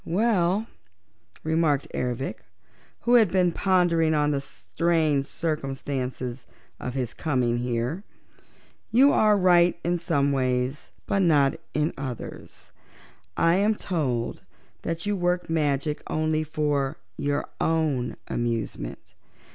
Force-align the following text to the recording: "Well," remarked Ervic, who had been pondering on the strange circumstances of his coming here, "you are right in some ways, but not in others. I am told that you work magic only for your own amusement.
"Well," 0.03 0.65
remarked 1.43 1.87
Ervic, 1.93 2.39
who 3.01 3.13
had 3.13 3.29
been 3.31 3.51
pondering 3.51 4.15
on 4.15 4.31
the 4.31 4.41
strange 4.41 5.27
circumstances 5.27 6.47
of 6.79 6.95
his 6.95 7.13
coming 7.13 7.59
here, 7.59 8.03
"you 8.91 9.13
are 9.13 9.37
right 9.37 9.79
in 9.83 9.99
some 9.99 10.31
ways, 10.31 10.89
but 11.05 11.19
not 11.21 11.53
in 11.75 11.93
others. 11.99 12.71
I 13.37 13.57
am 13.57 13.75
told 13.75 14.41
that 14.81 15.05
you 15.05 15.15
work 15.15 15.51
magic 15.51 16.01
only 16.07 16.43
for 16.43 16.97
your 17.15 17.47
own 17.61 18.15
amusement. 18.27 19.13